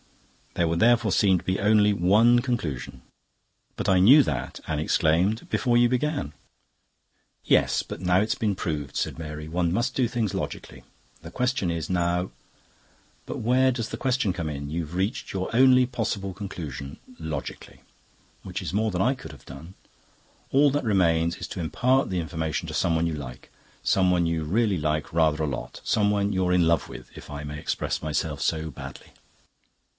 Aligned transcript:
"There 0.55 0.67
would 0.67 0.79
therefore 0.79 1.11
seem 1.11 1.37
to 1.37 1.45
be 1.45 1.59
only 1.59 1.93
one 1.93 2.39
conclusion." 2.39 3.03
"But 3.77 3.87
I 3.87 3.99
knew 3.99 4.21
that," 4.23 4.59
Anne 4.67 4.79
exclaimed, 4.79 5.47
"before 5.49 5.77
you 5.77 5.87
began." 5.87 6.33
"Yes, 7.45 7.83
but 7.83 8.01
now 8.01 8.19
it's 8.19 8.35
been 8.35 8.55
proved," 8.55 8.97
said 8.97 9.17
Mary. 9.19 9.47
"One 9.47 9.71
must 9.71 9.95
do 9.95 10.07
things 10.07 10.33
logically. 10.33 10.83
The 11.21 11.31
question 11.31 11.69
is 11.71 11.89
now..." 11.89 12.31
"But 13.27 13.39
where 13.39 13.71
does 13.71 13.89
the 13.89 13.97
question 13.97 14.33
come 14.33 14.49
in? 14.49 14.69
You've 14.71 14.95
reached 14.95 15.31
your 15.33 15.55
only 15.55 15.85
possible 15.85 16.33
conclusion 16.33 16.97
logically, 17.19 17.81
which 18.41 18.61
is 18.61 18.73
more 18.73 18.89
than 18.91 19.01
I 19.03 19.13
could 19.13 19.31
have 19.31 19.45
done. 19.45 19.75
All 20.51 20.71
that 20.71 20.83
remains 20.83 21.37
is 21.37 21.47
to 21.49 21.59
impart 21.61 22.09
the 22.09 22.19
information 22.19 22.67
to 22.67 22.73
someone 22.73 23.07
you 23.07 23.13
like 23.13 23.51
someone 23.83 24.25
you 24.25 24.43
like 24.43 24.51
really 24.51 25.11
rather 25.17 25.43
a 25.43 25.47
lot, 25.47 25.79
someone 25.83 26.33
you're 26.33 26.51
in 26.51 26.67
love 26.67 26.89
with, 26.89 27.15
if 27.15 27.29
I 27.29 27.43
may 27.43 27.59
express 27.59 28.01
myself 28.01 28.41
so 28.41 28.69
baldly." 28.71 29.11